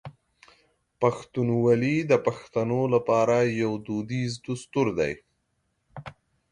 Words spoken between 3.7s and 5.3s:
دودیز دستور دی.